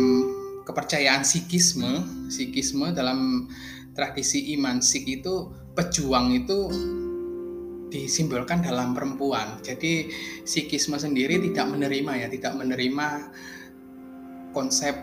kepercayaan 0.69 1.25
sikisme 1.25 2.05
sikisme 2.29 2.93
dalam 2.93 3.49
tradisi 3.97 4.53
iman 4.57 4.85
Sikh 4.85 5.23
itu 5.23 5.49
pejuang 5.73 6.33
itu 6.35 6.69
disimbolkan 7.95 8.67
dalam 8.67 8.91
perempuan. 8.91 9.63
Jadi 9.63 10.11
Sikisme 10.43 10.99
sendiri 10.99 11.39
tidak 11.39 11.71
menerima 11.71 12.27
ya, 12.27 12.27
tidak 12.27 12.59
menerima 12.59 13.07
konsep 14.51 14.99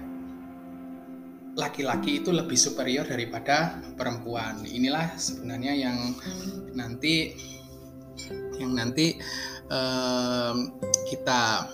laki-laki 1.56 2.20
itu 2.24 2.36
lebih 2.36 2.60
superior 2.60 3.08
daripada 3.08 3.80
perempuan. 3.96 4.68
Inilah 4.68 5.16
sebenarnya 5.16 5.74
yang 5.76 5.98
nanti 6.76 7.32
yang 8.60 8.76
nanti 8.76 9.16
um, 9.72 10.76
kita 11.08 11.68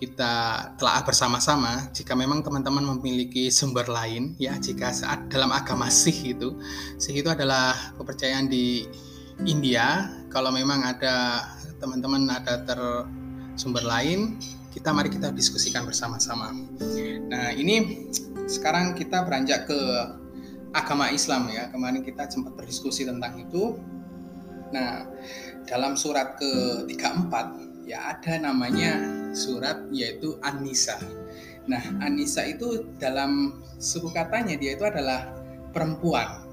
kita 0.00 0.32
telah 0.80 1.04
bersama-sama 1.04 1.92
jika 1.92 2.16
memang 2.16 2.40
teman-teman 2.40 2.96
memiliki 2.96 3.52
sumber 3.52 3.84
lain 3.84 4.32
ya 4.40 4.56
jika 4.56 4.88
saat 4.96 5.28
dalam 5.28 5.52
agama 5.52 5.92
Sikh 5.92 6.40
itu 6.40 6.56
Sikh 6.96 7.20
itu 7.20 7.28
adalah 7.28 7.76
kepercayaan 8.00 8.48
di 8.48 8.88
India 9.44 10.08
kalau 10.30 10.54
memang 10.54 10.86
ada 10.86 11.44
teman-teman 11.82 12.30
ada 12.30 12.62
ter 12.62 12.80
sumber 13.58 13.84
lain 13.84 14.38
kita 14.70 14.94
mari 14.94 15.10
kita 15.10 15.34
diskusikan 15.34 15.84
bersama-sama 15.84 16.54
nah 17.28 17.50
ini 17.52 18.06
sekarang 18.46 18.94
kita 18.94 19.26
beranjak 19.26 19.66
ke 19.66 19.80
agama 20.70 21.10
Islam 21.10 21.50
ya 21.50 21.68
kemarin 21.68 22.00
kita 22.06 22.30
sempat 22.30 22.54
berdiskusi 22.54 23.04
tentang 23.04 23.36
itu 23.42 23.76
nah 24.70 25.02
dalam 25.66 25.98
surat 25.98 26.38
ke 26.38 26.86
34 26.86 27.70
ya 27.90 28.14
ada 28.14 28.38
namanya 28.38 29.02
surat 29.34 29.90
yaitu 29.90 30.38
Anissa. 30.46 30.94
Nah, 31.66 31.82
Anissa 31.98 32.46
itu 32.46 32.86
dalam 33.02 33.62
suku 33.82 34.14
katanya 34.14 34.54
dia 34.54 34.78
itu 34.78 34.86
adalah 34.86 35.34
perempuan. 35.74 36.46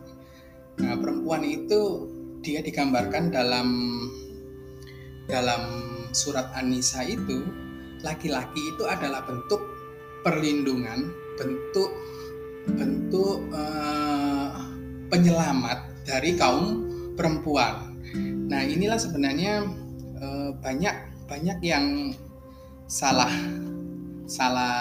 Nah, 0.82 0.98
perempuan 0.98 1.46
itu 1.46 2.10
dia 2.48 2.64
digambarkan 2.64 3.28
dalam 3.28 3.68
dalam 5.28 5.64
surat 6.16 6.48
Anissa 6.56 7.04
itu 7.04 7.44
laki-laki 8.00 8.72
itu 8.72 8.88
adalah 8.88 9.28
bentuk 9.28 9.60
perlindungan, 10.24 11.12
bentuk 11.36 11.92
bentuk 12.80 13.52
uh, 13.52 14.56
penyelamat 15.12 16.08
dari 16.08 16.40
kaum 16.40 16.88
perempuan. 17.20 18.00
Nah, 18.48 18.64
inilah 18.64 18.96
sebenarnya 18.96 19.68
uh, 20.24 20.56
banyak 20.64 20.96
banyak 21.28 21.60
yang 21.60 22.16
salah 22.88 23.32
salah 24.24 24.80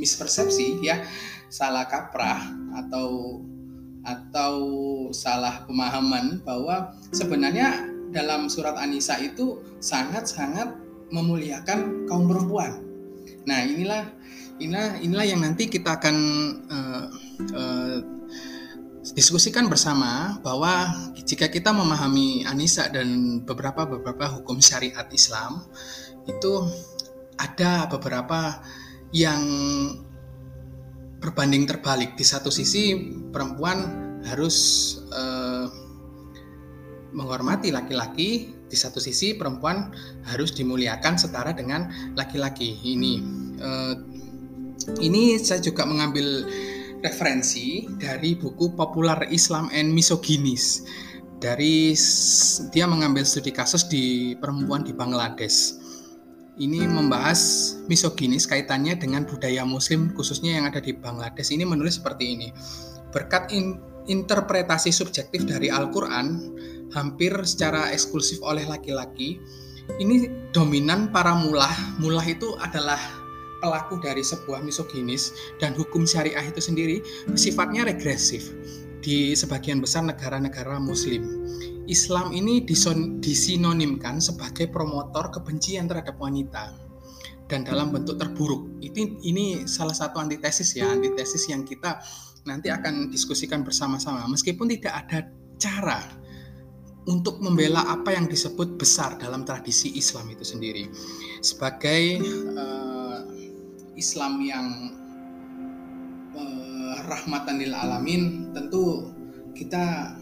mispersepsi 0.00 0.80
ya 0.80 1.04
salah 1.52 1.84
kaprah 1.84 2.40
atau 2.80 3.40
atau 4.04 4.54
salah 5.10 5.64
pemahaman 5.64 6.44
bahwa 6.44 6.92
sebenarnya 7.10 7.88
dalam 8.12 8.46
surat 8.46 8.78
Anisa 8.78 9.18
itu 9.18 9.58
sangat-sangat 9.80 10.76
memuliakan 11.10 12.06
kaum 12.06 12.30
perempuan. 12.30 12.84
Nah 13.48 13.64
inilah 13.64 14.04
inilah 14.62 15.02
inilah 15.02 15.26
yang 15.26 15.40
nanti 15.42 15.66
kita 15.66 15.98
akan 15.98 16.16
uh, 16.70 17.04
uh, 17.56 17.96
diskusikan 19.12 19.68
bersama 19.68 20.40
bahwa 20.40 20.88
jika 21.26 21.50
kita 21.52 21.74
memahami 21.74 22.46
Anisa 22.48 22.88
dan 22.88 23.40
beberapa 23.44 23.84
beberapa 23.84 24.30
hukum 24.40 24.62
syariat 24.64 25.04
Islam 25.12 25.64
itu 26.24 26.64
ada 27.36 27.90
beberapa 27.90 28.64
yang 29.12 29.42
berbanding 31.24 31.64
terbalik 31.64 32.12
di 32.20 32.24
satu 32.28 32.52
sisi 32.52 33.16
perempuan 33.32 34.04
harus 34.28 34.56
eh, 35.08 35.66
menghormati 37.16 37.72
laki-laki 37.72 38.52
di 38.68 38.76
satu 38.76 39.00
sisi 39.00 39.32
perempuan 39.32 39.88
harus 40.28 40.52
dimuliakan 40.52 41.16
setara 41.16 41.56
dengan 41.56 41.88
laki-laki 42.12 42.76
ini 42.84 43.24
eh, 43.56 43.96
ini 45.00 45.40
saya 45.40 45.64
juga 45.64 45.88
mengambil 45.88 46.44
referensi 47.04 47.84
dari 48.00 48.32
buku 48.32 48.72
Popular 48.72 49.28
Islam 49.28 49.68
and 49.76 49.92
Misoginis. 49.92 50.88
Dari 51.38 51.92
dia 52.72 52.88
mengambil 52.88 53.28
studi 53.28 53.52
kasus 53.52 53.84
di 53.84 54.32
perempuan 54.40 54.80
di 54.80 54.96
Bangladesh. 54.96 55.76
Ini 56.54 56.86
membahas 56.86 57.74
misoginis 57.90 58.46
kaitannya 58.46 58.94
dengan 58.94 59.26
budaya 59.26 59.66
muslim 59.66 60.14
khususnya 60.14 60.54
yang 60.60 60.70
ada 60.70 60.78
di 60.78 60.94
Bangladesh 60.94 61.50
ini 61.50 61.66
menulis 61.66 61.98
seperti 61.98 62.38
ini. 62.38 62.48
Berkat 63.10 63.50
in, 63.50 63.78
interpretasi 64.06 64.94
subjektif 64.94 65.46
dari 65.46 65.70
Al-Qur'an 65.70 66.54
hampir 66.94 67.34
secara 67.42 67.90
eksklusif 67.90 68.38
oleh 68.46 68.62
laki-laki, 68.70 69.42
ini 69.98 70.30
dominan 70.54 71.10
para 71.10 71.34
mulah. 71.34 71.74
Mulah 71.98 72.22
itu 72.22 72.54
adalah 72.62 72.98
pelaku 73.58 73.98
dari 73.98 74.20
sebuah 74.20 74.60
misoginis 74.60 75.32
dan 75.56 75.72
hukum 75.72 76.04
syariah 76.04 76.44
itu 76.44 76.60
sendiri 76.60 77.00
sifatnya 77.32 77.88
regresif 77.88 78.52
di 79.04 79.36
sebagian 79.36 79.84
besar 79.84 80.08
negara-negara 80.08 80.80
muslim. 80.80 81.44
Islam 81.84 82.32
ini 82.32 82.64
disinonimkan 83.20 84.16
sebagai 84.24 84.72
promotor 84.72 85.28
kebencian 85.28 85.84
terhadap 85.84 86.16
wanita 86.16 86.72
dan 87.44 87.68
dalam 87.68 87.92
bentuk 87.92 88.16
terburuk. 88.16 88.80
Ini 88.80 89.20
ini 89.28 89.44
salah 89.68 89.92
satu 89.92 90.16
antitesis 90.16 90.72
ya, 90.80 90.88
antitesis 90.88 91.52
yang 91.52 91.68
kita 91.68 92.00
nanti 92.48 92.72
akan 92.72 93.12
diskusikan 93.12 93.60
bersama-sama. 93.60 94.24
Meskipun 94.24 94.72
tidak 94.72 95.04
ada 95.04 95.28
cara 95.60 96.00
untuk 97.04 97.44
membela 97.44 97.84
apa 97.84 98.16
yang 98.16 98.24
disebut 98.24 98.80
besar 98.80 99.20
dalam 99.20 99.44
tradisi 99.44 99.92
Islam 99.92 100.32
itu 100.32 100.40
sendiri. 100.40 100.88
Sebagai 101.44 102.24
uh, 102.56 103.20
Islam 103.92 104.40
yang 104.40 104.66
rahmatan 107.04 107.60
lil 107.60 107.72
alamin, 107.72 108.50
tentu 108.56 109.12
kita 109.54 110.16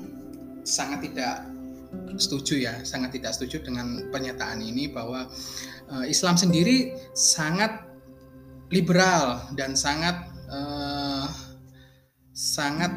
sangat 0.63 1.09
tidak 1.11 1.47
setuju 2.17 2.69
ya, 2.69 2.75
sangat 2.85 3.17
tidak 3.17 3.33
setuju 3.37 3.65
dengan 3.65 4.09
pernyataan 4.13 4.61
ini 4.61 4.89
bahwa 4.89 5.29
uh, 5.93 6.05
Islam 6.05 6.37
sendiri 6.37 6.97
sangat 7.13 7.85
liberal 8.73 9.45
dan 9.57 9.77
sangat 9.77 10.29
uh, 10.49 11.29
sangat 12.33 12.93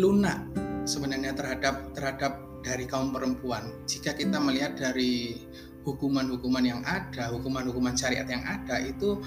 lunak 0.00 0.40
sebenarnya 0.88 1.36
terhadap 1.36 1.92
terhadap 1.92 2.32
dari 2.64 2.88
kaum 2.88 3.12
perempuan. 3.12 3.68
Jika 3.84 4.16
kita 4.16 4.40
melihat 4.40 4.80
dari 4.80 5.36
hukuman-hukuman 5.84 6.64
yang 6.64 6.80
ada, 6.84 7.32
hukuman-hukuman 7.32 7.96
syariat 7.96 8.28
yang 8.28 8.44
ada 8.44 8.80
itu 8.82 9.20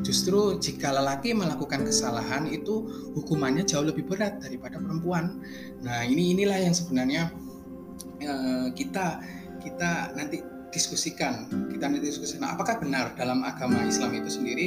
justru 0.00 0.56
jika 0.56 0.88
lelaki 0.88 1.36
melakukan 1.36 1.84
kesalahan 1.84 2.48
itu 2.48 2.88
hukumannya 3.12 3.68
jauh 3.68 3.84
lebih 3.84 4.08
berat 4.08 4.40
daripada 4.40 4.80
perempuan. 4.80 5.44
Nah, 5.84 6.08
ini 6.08 6.32
inilah 6.32 6.56
yang 6.64 6.72
sebenarnya 6.72 7.28
Eh, 8.22 8.68
kita 8.78 9.18
kita 9.58 10.14
nanti 10.14 10.42
diskusikan 10.70 11.46
kita 11.70 11.90
nanti 11.90 12.06
diskusikan 12.06 12.54
apakah 12.54 12.78
benar 12.78 13.12
dalam 13.18 13.42
agama 13.42 13.82
Islam 13.82 14.14
itu 14.14 14.30
sendiri 14.40 14.66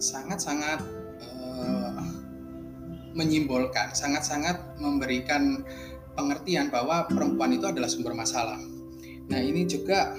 sangat-sangat 0.00 0.80
uh, 1.20 2.02
menyimbolkan 3.12 3.92
sangat-sangat 3.92 4.80
memberikan 4.80 5.60
pengertian 6.16 6.72
bahwa 6.72 7.04
perempuan 7.10 7.52
itu 7.52 7.68
adalah 7.68 7.90
sumber 7.90 8.16
masalah 8.16 8.58
nah 9.28 9.38
ini 9.38 9.68
juga 9.68 10.16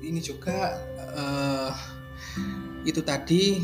ini 0.00 0.18
juga 0.24 0.78
uh, 1.12 1.70
itu 2.84 3.00
tadi 3.04 3.60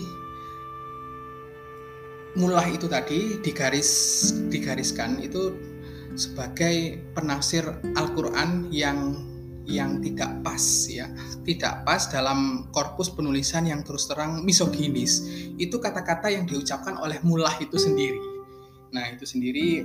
mulah 2.37 2.69
itu 2.69 2.85
tadi 2.85 3.41
digaris 3.41 3.91
digariskan 4.53 5.17
itu 5.25 5.57
sebagai 6.17 7.01
penafsir 7.13 7.65
Al-Qur'an 7.97 8.69
yang 8.73 9.21
yang 9.67 9.99
tidak 9.99 10.31
pas 10.47 10.63
ya, 10.87 11.11
tidak 11.43 11.83
pas 11.83 12.07
dalam 12.07 12.71
korpus 12.71 13.11
penulisan 13.11 13.67
yang 13.67 13.83
terus 13.83 14.07
terang 14.07 14.47
misoginis. 14.47 15.27
Itu 15.59 15.83
kata-kata 15.83 16.31
yang 16.31 16.47
diucapkan 16.47 16.95
oleh 17.03 17.19
mulah 17.27 17.53
itu 17.59 17.75
sendiri. 17.75 18.23
Nah, 18.95 19.11
itu 19.11 19.27
sendiri 19.27 19.83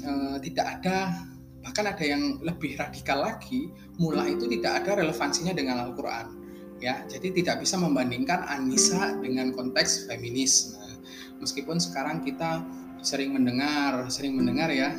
e, 0.00 0.12
tidak 0.48 0.80
ada 0.80 1.12
bahkan 1.60 1.92
ada 1.92 2.00
yang 2.00 2.40
lebih 2.40 2.80
radikal 2.80 3.20
lagi, 3.20 3.68
mulah 4.00 4.24
itu 4.24 4.48
tidak 4.48 4.82
ada 4.82 5.04
relevansinya 5.04 5.52
dengan 5.52 5.84
Al-Qur'an. 5.84 6.47
Ya, 6.78 7.02
jadi 7.10 7.34
tidak 7.34 7.66
bisa 7.66 7.74
membandingkan 7.74 8.46
Anissa 8.46 9.18
dengan 9.18 9.50
konteks 9.50 10.06
feminis. 10.06 10.78
Nah, 10.78 10.94
meskipun 11.42 11.82
sekarang 11.82 12.22
kita 12.22 12.62
sering 13.02 13.34
mendengar, 13.34 14.06
sering 14.10 14.38
mendengar 14.38 14.70
ya 14.70 14.94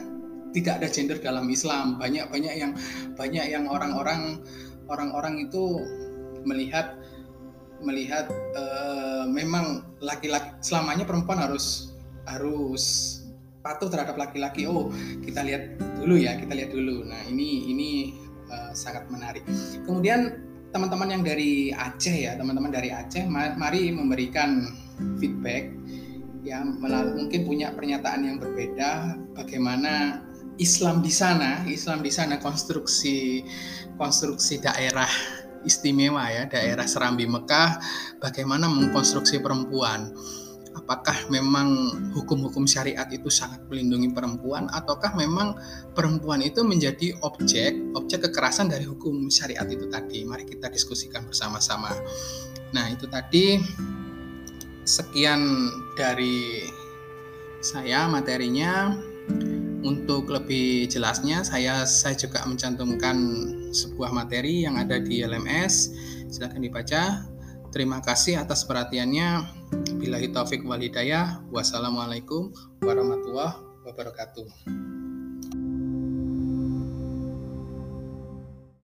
tidak 0.51 0.83
ada 0.83 0.87
gender 0.91 1.17
dalam 1.21 1.47
Islam. 1.47 1.95
Banyak 1.95 2.27
banyak 2.27 2.53
yang 2.57 2.71
banyak 3.15 3.45
yang 3.47 3.65
orang-orang 3.69 4.43
orang-orang 4.89 5.47
itu 5.47 5.83
melihat 6.43 6.97
melihat 7.79 8.27
uh, 8.59 9.23
memang 9.31 9.87
laki-laki 10.03 10.51
selamanya 10.59 11.07
perempuan 11.07 11.39
harus 11.39 11.95
harus 12.27 13.15
patuh 13.63 13.87
terhadap 13.87 14.19
laki-laki. 14.19 14.67
Oh 14.67 14.91
kita 15.23 15.43
lihat 15.47 15.79
dulu 15.99 16.19
ya 16.19 16.35
kita 16.35 16.53
lihat 16.55 16.71
dulu. 16.75 17.07
Nah 17.07 17.23
ini 17.29 17.71
ini 17.71 17.89
uh, 18.51 18.71
sangat 18.75 19.07
menarik. 19.07 19.45
Kemudian 19.87 20.48
teman-teman 20.69 21.09
yang 21.17 21.23
dari 21.25 21.73
Aceh 21.73 22.15
ya 22.29 22.37
teman-teman 22.37 22.69
dari 22.69 22.93
Aceh 22.93 23.25
mari 23.31 23.89
memberikan 23.89 24.69
feedback 25.17 25.73
ya 26.45 26.61
melalui 26.63 27.25
mungkin 27.25 27.43
punya 27.43 27.73
pernyataan 27.73 28.21
yang 28.25 28.37
berbeda 28.37 29.17
bagaimana 29.35 30.23
Islam 30.59 30.99
di 30.99 31.09
sana, 31.09 31.63
Islam 31.71 32.03
di 32.03 32.11
sana 32.11 32.35
konstruksi 32.35 33.47
konstruksi 33.95 34.59
daerah 34.59 35.07
istimewa 35.63 36.27
ya, 36.27 36.47
daerah 36.51 36.83
Serambi 36.83 37.23
Mekah 37.27 37.79
bagaimana 38.19 38.67
mengkonstruksi 38.67 39.39
perempuan. 39.39 40.11
Apakah 40.77 41.29
memang 41.33 41.89
hukum-hukum 42.13 42.69
syariat 42.69 43.09
itu 43.09 43.29
sangat 43.33 43.65
melindungi 43.69 44.13
perempuan 44.13 44.69
ataukah 44.69 45.17
memang 45.17 45.57
perempuan 45.97 46.45
itu 46.45 46.61
menjadi 46.61 47.17
objek 47.25 47.73
objek 47.97 48.29
kekerasan 48.29 48.69
dari 48.69 48.85
hukum 48.85 49.33
syariat 49.33 49.65
itu 49.65 49.89
tadi? 49.89 50.21
Mari 50.25 50.45
kita 50.45 50.69
diskusikan 50.69 51.25
bersama-sama. 51.25 51.89
Nah, 52.69 52.85
itu 52.93 53.09
tadi 53.09 53.57
sekian 54.85 55.69
dari 55.97 56.65
saya 57.61 58.05
materinya 58.05 58.93
untuk 59.79 60.29
lebih 60.29 60.89
jelasnya 60.91 61.45
saya 61.45 61.87
saya 61.87 62.15
juga 62.17 62.43
mencantumkan 62.43 63.17
sebuah 63.71 64.11
materi 64.11 64.65
yang 64.65 64.77
ada 64.77 65.01
di 65.01 65.21
LMS. 65.25 65.93
Silahkan 66.29 66.61
dibaca. 66.61 67.03
Terima 67.69 68.01
kasih 68.01 68.41
atas 68.41 68.65
perhatiannya. 68.65 69.45
Bila 70.01 70.17
taufik 70.33 70.65
wal 70.65 70.81
hidayah. 70.81 71.45
Wassalamualaikum 71.53 72.49
warahmatullahi 72.81 73.61
wabarakatuh. 73.85 75.08